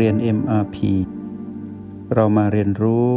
[0.00, 0.76] เรียน MRP
[2.14, 3.08] เรามาเรียนรู้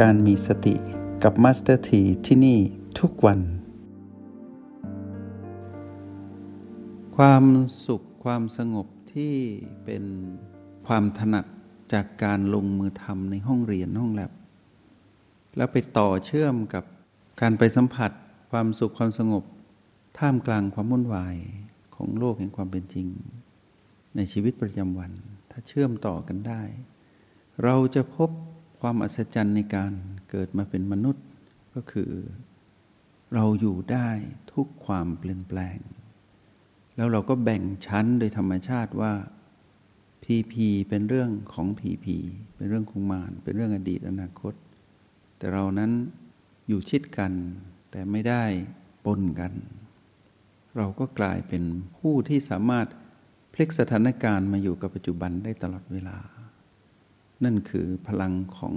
[0.00, 0.74] การมีสติ
[1.22, 2.58] กับ Master T ที่ที่นี่
[2.98, 3.40] ทุกวัน
[7.16, 7.44] ความ
[7.86, 9.34] สุขความสงบที่
[9.84, 10.04] เป็น
[10.86, 11.46] ความถนัด
[11.92, 14.32] จากการลงมือทำในห้องเรียนห้องแลบ
[15.56, 16.84] แล้วไปต่อเชื่อมกับ
[17.40, 18.10] การไปสัมผัส
[18.50, 19.44] ความสุขความสงบ
[20.18, 21.36] ท่ามกลางความวุ่นวาย
[21.94, 23.06] ของโลกแห่งความเป็นจริง
[24.16, 25.12] ในชีวิตประจำวัน
[25.50, 26.62] ถ้าเชื่อมต่อกันได้
[27.64, 28.30] เราจะพบ
[28.80, 29.92] ความอัศจรรย์ในการ
[30.30, 31.24] เกิดมาเป็นมนุษย์
[31.74, 32.12] ก็คือ
[33.34, 34.10] เราอยู่ได้
[34.52, 35.78] ทุกความเปลี่ยนแปลง
[36.96, 39.12] แล้วเราก็แบ่งชั้นโดยธรรมชาติว่า
[40.22, 42.16] พีพีเป็นเรื่องของพีพี
[42.56, 44.54] เป็นเรื่องของมารเป็นเรื่องอดีตอนาคต
[45.38, 45.90] แต่เรานั้น
[46.68, 47.32] อยู่ชิดกัน
[47.90, 48.44] แต่ไม่ได้
[49.04, 49.52] ปนกัน
[50.76, 51.64] เราก็กลายเป็น
[51.98, 52.86] ผู้ที่สามารถ
[53.52, 56.18] พลิกสถานการณ์มาอยู่กับปัจจุบันได้ตลอดเวลา
[57.44, 58.76] นั่นคือพลังของ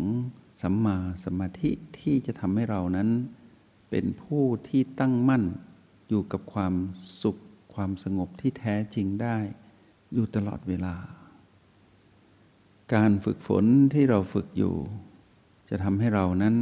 [0.61, 3.09] สัมมาสมาธิที่จะทำให้เรานั้น
[3.89, 5.43] เป็นผู้ที่ตั้งมั่น
[6.09, 6.73] อยู่กับความ
[7.21, 7.37] สุข
[7.73, 9.37] ความสงบที่แท้จริงได้
[10.13, 10.95] อยู่ตลอดเวลา
[12.93, 14.75] การฝึกฝนที่เราฝึกอยู่
[15.69, 16.55] จะทำให้เรานั้น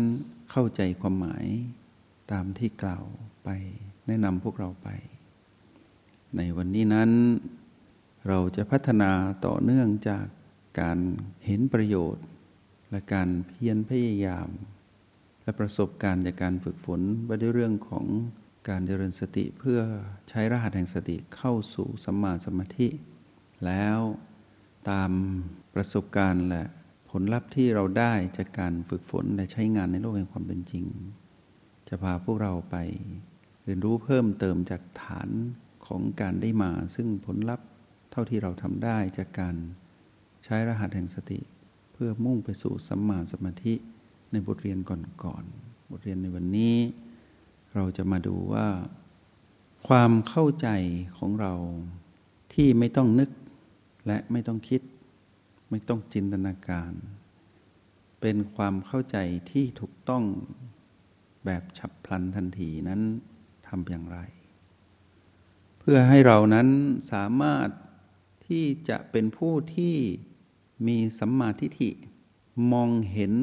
[0.52, 1.46] เข้าใจความหมาย
[2.32, 3.06] ตามที่กล่าว
[3.44, 3.50] ไป
[4.08, 4.90] แนะนำพวกเราไป
[6.38, 7.12] ในวันนี้นั้น
[8.28, 9.12] เราจะพัฒนา
[9.46, 10.26] ต่อเนื่องจาก
[10.82, 11.00] การ
[11.46, 12.26] เห็นประโยชน์
[12.92, 14.50] และการเพียรพยายาม
[15.44, 18.06] และประสบการณ์จากการฝึกฝนว่าด้วยเรื่องของ
[18.70, 19.80] การเจริญสติเพื่อ
[20.30, 22.88] ใช้รหัสแห่งสติเข้าสู่สัมมาสมาธิ
[23.66, 24.00] แล้ว
[24.90, 25.12] ตาม
[25.76, 26.64] ประสบการณ์และ
[27.10, 30.86] ผลลัพธ์ที่เราได้จากการฝึกฝนและใช้งานในโลกแห่งความเป็นจริง
[31.88, 32.76] จะพาพวกเราไป
[33.64, 35.30] เรียนรู้เพิ่มเติมจากฐาน
[35.88, 37.68] ของการได้มา ซึ่งผลลัพธ์
[38.12, 39.56] เท่าที่เราทำได้จากการ
[40.44, 41.40] ใช้รหัสแห่งสติ
[41.94, 43.74] เพื่อมุ่งไปสู่สัมมาสมาธิ
[44.32, 44.80] ในบทเรียน
[45.24, 46.76] ก่อนๆบทเรียนในวันนี้
[47.76, 48.68] เราจะมาดูว่า
[49.88, 50.68] ความเข้าใจ
[51.18, 51.54] ของเรา
[52.54, 53.30] ที่ไม่ต้องนึก
[54.08, 54.82] และไม่ต้องคิด
[55.70, 56.92] ไม่ต้องจินตนาการ
[58.22, 59.18] เป็นความเข้าใจ
[59.52, 60.24] ที่ถูกต้อง
[61.46, 63.02] แบบฉับพลันทันทีนั้น
[63.68, 64.20] ทำอย่างไร
[65.80, 66.68] เพื่อให้เรานั้น
[67.12, 67.70] สามารถ
[68.52, 69.96] ที่จะเป็นผู้ที่
[70.88, 71.92] มีสัมมาทิฏฐิ
[72.72, 73.34] มองเห็น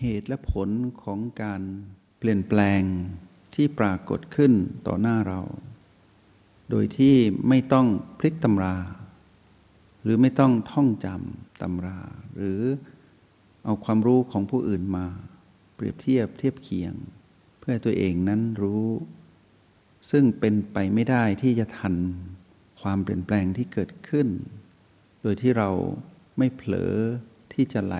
[0.00, 0.68] เหตุและผล
[1.02, 1.62] ของการ
[2.18, 2.82] เปลี่ยนแปลง
[3.54, 4.52] ที่ปรากฏขึ้น
[4.86, 5.40] ต่อหน้าเรา
[6.70, 7.16] โดยที่
[7.48, 7.86] ไม่ต้อง
[8.18, 8.76] พลิกตำรา
[10.02, 11.98] หรือไม่ต้องท่องจำตำรา
[12.36, 12.60] หรือ
[13.64, 15.06] เอาความรู้ของผู้อื่นมา
[15.74, 16.94] เปรียบเทียบเทียบเคียง
[17.58, 18.86] เพื่อตัวเองนั้นรู้
[20.10, 21.96] ซึ่งเป็นไปไม่ได้ที่จะทัน
[22.80, 24.28] ความเปลี่ยนแปลงที่เกิดขึ้น
[25.22, 25.70] โดยที่เรา
[26.38, 26.94] ไม่เผลอ
[27.52, 27.96] ที่จะไหล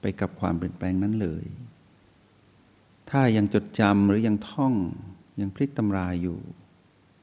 [0.00, 1.44] ไปกับความเปลี่ยนแปลงนั้นเลย
[3.10, 4.74] ถ้ายังจดจำหรือยังท่อง
[5.40, 6.38] ยังพลิกตำราอยู่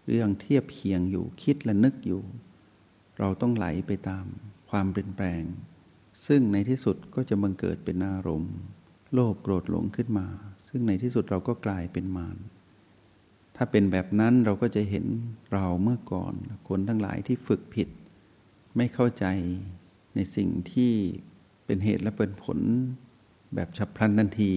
[0.01, 2.23] หรือยังเทียบเคียงอยู่คิดและนึกอยู่
[3.19, 4.25] เราต้องไหลไปตาม
[4.69, 5.43] ความเปลี่ยนแปลง
[6.27, 8.55] ซึ่งในที่สุดก็จะบังเกิดเป็นอารมณ์
[9.13, 10.27] โลภโกรธหลงขึ้นมา
[10.67, 12.37] ซึ่งในที่สุดเราก็กลายเป็นมาร
[13.61, 15.05] ถ้าเป็นแบบนั้นเราก็จะเห็น
[15.53, 16.33] เราเมื่อก่อน
[16.67, 17.89] คนทั้งหลายที่ฝึกผิด
[18.77, 19.25] ไม่เข้าใจ
[20.15, 20.93] ในสิ่งที่
[21.65, 22.59] เป็นเหตุและเป็นผล
[23.55, 24.53] แบบฉับพลันทันที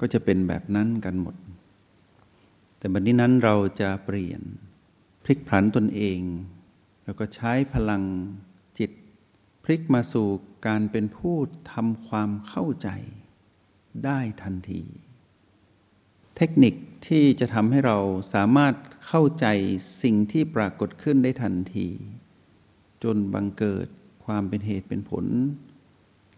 [0.00, 1.36] ก็จะเป็นแบบนั้นกันหมด
[2.78, 4.40] แต่บัดนี้นั้นเราจะเปลี่ยน
[5.24, 6.20] พลิกผันตนเอง
[7.04, 8.02] แล้วก็ใช้พลัง
[8.78, 8.90] จิต
[9.64, 10.28] พลิกมาสู่
[10.66, 11.36] การเป็นผู้
[11.72, 12.88] ทำความเข้าใจ
[14.04, 14.82] ได้ทันที
[16.40, 16.74] เทคนิค
[17.08, 17.98] ที่จะทำให้เรา
[18.34, 18.74] สามารถ
[19.06, 19.46] เข้าใจ
[20.02, 21.88] สิ่งที่ปรากฏขึ้นได้ทันที
[23.04, 23.86] จนบังเกิด
[24.24, 25.26] ความเป็นเหตุเป็นผล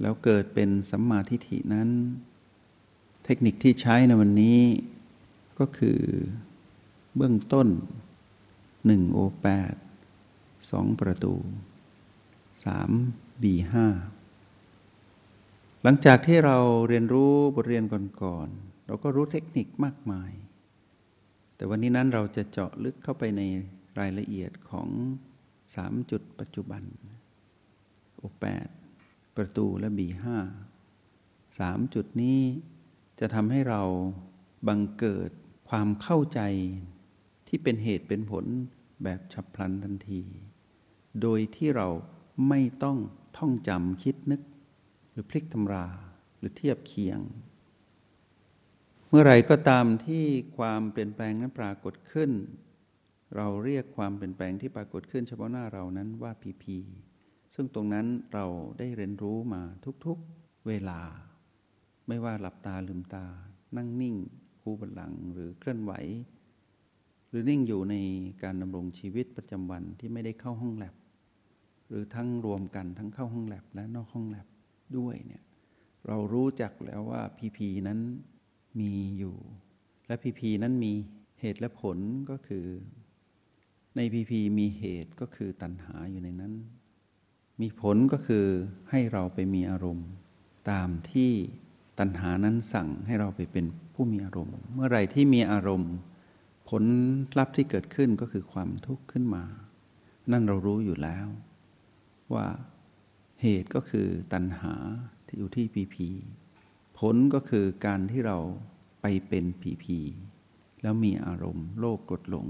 [0.00, 1.88] แล้วเกิดเป็นสัมมาทิฏฐินั้น
[3.24, 4.60] เทคนิคที่ใช้ในวันนี้
[5.58, 6.00] ก็คือ
[7.16, 7.68] เบื้องต้น
[8.86, 9.74] หนึ่งโอแปด
[10.70, 11.34] สองประตู
[12.64, 12.90] สาม
[13.42, 13.86] บีห้า
[15.82, 16.58] หลังจากที่เรา
[16.88, 17.84] เรียนรู้บทเรียน
[18.22, 20.32] ก่อนๆ เราก็รู้เทคนิคมากมาย
[21.56, 23.42] แต่วันนี้นั้นเราจะเจาะลึกเข้าไปใน
[23.98, 24.88] รายละเอียดของ
[25.74, 26.82] สามจุดปัจจุบัน
[28.16, 28.68] โอแปด
[29.36, 30.36] ประตูและบีห้า
[31.58, 32.40] สามจุดนี้
[33.20, 33.82] จะทำให้เรา
[34.68, 35.30] บังเกิด
[35.70, 36.40] ความเข้าใจ
[37.48, 38.44] ที่เป็นเหตุเป็นผล
[39.02, 40.22] แบบฉับพลันทันที
[41.22, 41.88] โดยที่เรา
[42.48, 42.98] ไม่ต้อง
[43.36, 44.42] ท่องจำคิดนึก
[45.10, 45.86] หรือพลิกตำรา
[46.38, 47.20] หรือเทียบเคียง
[49.12, 50.24] เมื่อไรก็ตามที่
[50.56, 52.30] ความเปลี่ยนแปลงนั้นปรากฏขึ้น
[53.36, 56.76] เราเรียกความเปลี่ยนแปลงที่ปรากฏขึ้น เฉพาะหน้าเรานั้นว่าพีพี
[57.54, 58.46] ซึ่งตรงนั้นเรา
[58.78, 59.62] ได้เรียนรู้มา
[60.06, 61.00] ทุกๆเวลา
[62.08, 63.26] ไม่ว่าหลับตาลืมตา
[63.76, 64.16] นั่งนิ่ง
[64.60, 65.92] คู่บัลลังหรือเคลื่อนไหว
[67.28, 67.96] หรือนิ่งอยู่ใน
[68.42, 70.94] การดำรงชีวิตประจำวันที่ไม่ได้เข้าห้องแลบ
[71.88, 74.46] หรือทั้งรวมกันทั้งเข้าห้องแลบและนอกห้องแลบ
[74.96, 75.42] ด้วยเนี่ย
[76.06, 78.00] เรารู้จักแล้วว่าพีพีนั้น
[78.78, 79.36] มีอยู่
[80.06, 80.92] และพีพีนั้นมี
[81.40, 81.98] เหตุและผล
[82.30, 82.66] ก็คือ
[83.96, 86.52] ในพีพีมีเหตุก็คือตัณหาอยู่ในนั้น
[87.60, 88.46] มีผลก็คือ
[88.90, 90.08] ให้เราไปมีอารมณ์
[90.70, 91.32] ตามที่
[91.98, 95.92] ตัณหานั้นสั่งให้เราไปเป็นผู้มีอารมณ์ เมื่อไรที่มีอารมณ์
[96.68, 96.84] ผล
[97.38, 99.44] ลัพธ์ที่เกิดขึ้นก็คือความทุกข์ขึ้นมา
[100.32, 101.26] นั่นเรารู้อยู่แล้ว
[102.34, 102.46] ว่า
[103.42, 104.74] เหตุก็คือตัณหา
[105.26, 106.08] ที่อยู่ที่พีพี
[107.04, 108.38] ผลก็คือการที่เรา
[109.02, 109.98] ไปเป็นผีผี
[110.82, 112.48] แล้วมีอารมณ์ โลภกดหลง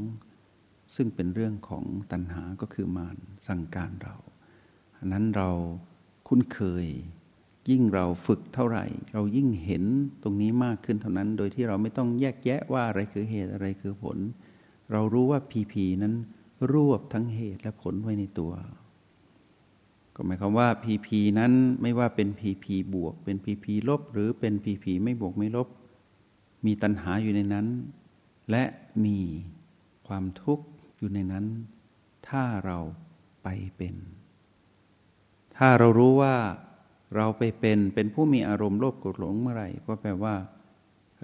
[0.94, 3.17] ซึ่งเป็นเรื่องของตัณหาก็คือมาร
[3.47, 4.17] สั่งการเรา
[4.99, 5.50] อันนั้นเรา
[6.29, 6.87] คุ้นเคย
[7.70, 9.85] ยิ่งเราฝึกเท่าไหร่ เรายิ่งเห็น
[10.23, 14.19] ตรงนี้มากขึ้นเท่านั้น โดยที่เราไม่ต้องแยกแยะว่าอะไรคือเหตุอะไรคือผล
[14.93, 16.14] เรารู้ว่าผีผีนั้น
[16.73, 18.52] รวบทั้งเหตุและผลไว้ในตัว
[20.20, 21.52] ก็หมายความว่าผีผีนั้น
[21.82, 25.69] ไม่ว่าเป็นผีผีบวก เป็นผีผีลบ หรือเป็นผีผีไม่บวกไม่ลบ
[26.67, 27.67] มีตัณหาอยู่ในนั้น
[28.50, 28.64] และ
[29.05, 29.19] มี
[30.08, 30.64] ความทุกข์
[30.99, 31.46] อยู่ในนั้น
[32.28, 32.78] ถ้าเรา
[33.43, 33.94] ไปเป็น
[35.56, 36.37] ถ้าเรารู้ว่า
[37.16, 40.34] เราไปเป็นเป็นผู้มีอารมณ์โลภโกรธหลงเมื่อไหร่ ก็แปลว่า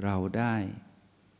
[0.04, 0.54] เราได้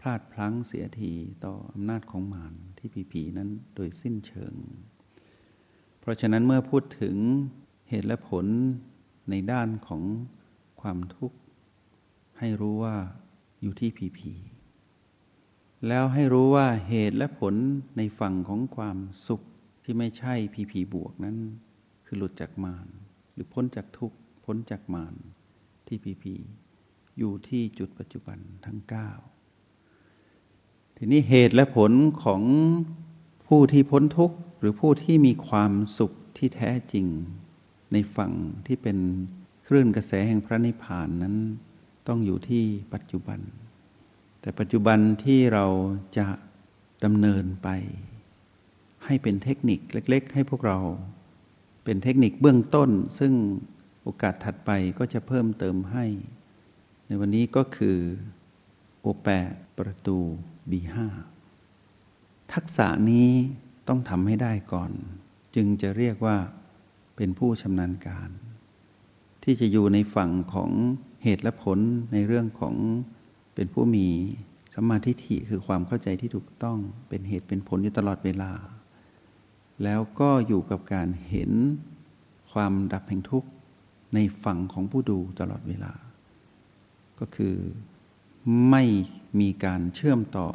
[0.01, 1.13] พลาดพลั้งเสียที
[1.45, 4.55] ต่ออำนาจของมารที่ผีผีนั้นโดยสิ้นเชิง
[6.07, 7.17] เพราะฉะนั้นเมื่อพูดถึง
[7.89, 8.47] เหตุและผล
[9.31, 10.03] ในด้านของ
[10.81, 11.39] ความทุกข์
[12.39, 12.97] ให้รู้ว่า
[13.63, 14.33] อยู่ที่ผีผี
[15.89, 17.55] แล้วให้รู้ว่าเหตุและผล
[17.97, 18.97] ในฝั่งของความ
[19.29, 19.43] สุข
[19.85, 21.37] ที่ไม่ใช่ผีผีบวกนั้น
[22.07, 22.87] คือหลุดจากมาร
[23.33, 25.15] หรือพ้นจากทุกข์พ้นจากมาร
[25.87, 26.35] ที่ผีผี
[27.19, 29.11] อยู่ที่จุดปัจจุบันทั้งเก้า
[30.97, 31.93] ทีนี้เหตุและผล
[32.25, 32.43] ของ
[33.47, 37.07] ผู้ที่พ้นทุกข์หรือผู้ที่มีความสุขที่แท้จริง
[37.93, 38.33] ในฝั่ง
[38.67, 38.99] ที่เป็น
[39.67, 41.37] คลื่นกระแสแห่งพระนิพพานนั้น
[42.09, 42.65] ต้องอยู่ที่
[42.95, 43.41] ปัจจุบัน
[44.41, 45.67] แต่ปัจจุบันที่เรา
[46.19, 46.27] จะ
[47.05, 47.69] ดำเนินไป
[49.05, 50.79] ให้เป็นเทคนิคเล็ก ๆ ให้พวกเรา
[51.85, 53.33] เป็นเทคนิคเบื้องต้น ซึ่ง
[54.03, 56.07] โอกาสถัดไปก็จะเพิ่มเติมให้
[57.07, 57.99] ในวันนี้ก็คือ
[59.01, 60.19] โอแปดประตู
[60.71, 60.97] B5
[62.53, 63.29] ทักษะนี้
[63.89, 64.91] ต้องทำให้ได้ก่อน
[65.55, 66.37] จึงจะเรียกว่า
[67.17, 68.29] เป็นผู้ชำนาญการ
[69.43, 70.71] ที่จะอยู่ในฝั่งของ
[71.23, 71.79] เหตุและผล
[72.13, 72.75] ในเรื่องของ
[73.55, 74.07] เป็นผู้มี
[74.75, 76.79] สัมมาทิฏฐิคือความเข้าใจที่ถูกต้อง
[77.09, 78.53] เป็นเหตุเป็นผลอยู่ตลอดเวลา
[79.85, 81.51] แล้วก็อยู่กับการเห็น
[82.53, 83.49] ความดับแห่งทุกข์
[84.15, 85.93] ในฝั่งของผู้ดูตลอดเวลา
[87.21, 87.55] ก็คือ
[88.71, 88.85] ไม่
[89.41, 90.49] มีการเชื่อมต่อ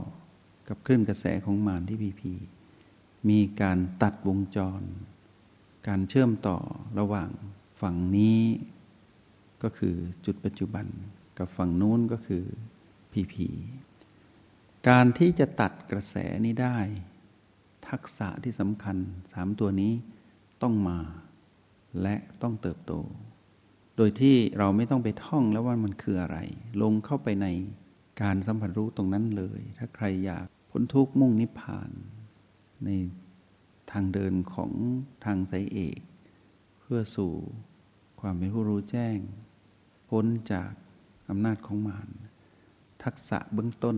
[0.73, 2.33] กับคลื่นกระแสของมารที่พีพี
[3.29, 4.81] มีการตัดวงจร
[5.87, 6.57] การเชื่อมต่อ
[6.99, 7.29] ระหว่าง
[7.81, 8.41] ฝั่งนี้
[9.63, 9.95] ก็คือ
[10.25, 10.85] จุดปัจจุบัน
[11.37, 12.43] กับฝั่งนู้นก็คือ
[13.11, 13.47] พีพี
[14.89, 16.77] การที่จะตัดกระแสนี้ได้
[17.89, 18.97] ทักษะที่สำคัญ
[19.33, 19.93] สามตัวนี้
[20.61, 20.99] ต้องมา
[22.01, 22.93] และต้องเติบโต
[23.97, 26.37] โดยที่เราไม่ต้องไปท่องแล้วว่ามันคืออะไร
[26.81, 27.47] ลงเข้าไปใน
[28.21, 31.91] การสัมผัสรู้ตรงนั้นเลย ถ้าใครอยาก พ้นทุกข์มุ่งนิพพาน
[32.85, 32.89] ใน
[33.91, 34.71] ทางเดินของ
[35.25, 35.99] ทางสายเอก
[36.79, 37.31] เพื่อสู่
[38.19, 39.17] ความเป็นผู้รู้แจ้ง
[40.09, 40.71] พ้นจาก
[41.29, 42.09] อำนาจของมาร
[43.03, 43.97] ทักษะเบื้องต้น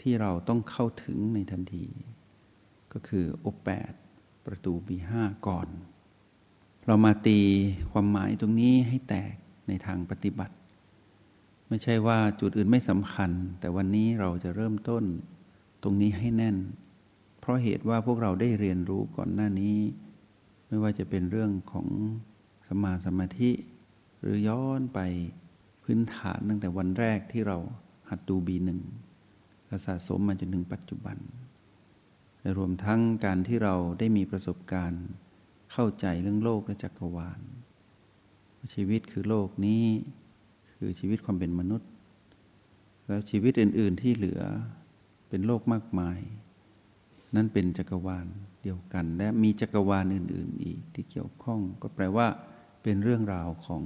[0.00, 1.86] ที่เราต้องเข้าถึงในทันที
[2.92, 3.92] ก็คือโอแปด
[4.46, 5.68] ประตูบีห้าก่อน
[6.86, 7.40] เรามาตี
[7.92, 9.34] ความหมายตรงนี้ให้แตก
[9.68, 10.54] ในทางปฏิบัติ
[11.68, 13.30] ไม่ใช่ว่าจุดอื่นไม่สำคัญ
[13.60, 15.04] แต่วันนี้เราจะเริ่มต้น
[15.82, 16.56] ตรงนี้ให้แน่น
[17.40, 19.76] เพราะเหตุว่าพวกเราได้เรียนรู้ก่อนหน้านี้
[20.66, 21.86] ไม่ว่าจะเป็นเรื่องของ
[22.68, 23.50] สมาสมาธิ
[24.20, 25.00] หรือย้อนไป
[25.82, 27.58] พื้นฐานตั้งแต่วันแรกที่เรา
[28.08, 28.80] หัดดูบีหนึ่ง
[29.66, 31.16] และสะสมมาจนถึงปัจจุบัน
[32.40, 35.04] และรวมทั้งการที่เราได้มีประสบการณ์
[35.72, 37.40] เข้าใจเรื่องโลกและจักรวาล
[38.74, 39.84] ชีวิตคือโลกนี้
[40.74, 41.90] คือชีวิตความเป็นมนุษย์
[43.06, 44.40] แล้วชีวิตอื่น ๆที่เหลือ
[45.34, 46.20] เป็นโลกมากมาย
[47.36, 48.26] นั่นเป็นจักรวาล
[48.62, 52.26] เดียวกัน และมีจักรวาลอื่น ๆ อีกที่เกี่ยวข้อง ก็แปลว่า
[52.82, 53.84] เป็นเรื่องราวของ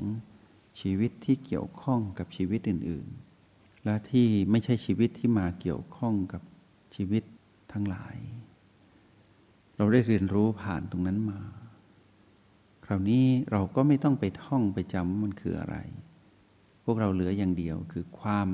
[0.80, 3.08] ชีวิตที่เกี่ยวข้องกับชีวิตอื่น
[3.46, 6.42] ๆ และที่ไม่ใช่ชีวิตที่มาเกี่ยวข้องกับ
[6.94, 7.22] ชีวิต
[7.72, 8.16] ทั้งหลาย
[9.76, 15.76] เราได้เรียนรู้ผ่านตรงนั้นมาคคราวนี้เราก็ไม่ต้องไปท่องไปจำมันคืออะไร
[16.84, 18.48] พวกเราเหลืออย่างเดียวคือความ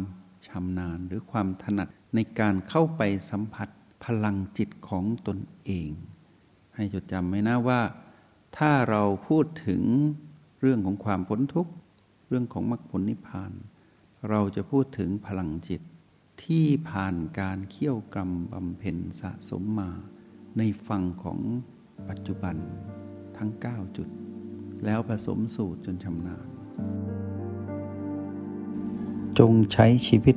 [0.47, 3.69] ชำนาญหรือความถนัด ในการเข้าไปสัมผัส
[4.05, 5.91] พลังจิตของตนเอง
[6.75, 7.81] ให้จดจำไว้นะว่า
[8.57, 9.83] ถ้าเราพูดถึง
[10.61, 11.73] เรื่องของความพ้นทุกข์
[12.29, 13.53] เรื่องของมรรคผลนิพพาน
[14.31, 15.83] เราจะพูดถึงพลังจิต
[16.45, 19.91] ที่ผ่านการเขี่ยวกรรมบำเพ็ญสะสมมา
[20.59, 21.41] ในฝั่งของ
[22.09, 22.57] ปัจจุบัน
[23.37, 24.09] ทั้ง 9 จุด
[24.85, 26.47] แล้วผสมสูตรจนชำนาญ
[29.39, 30.37] จงใช้ชีวิต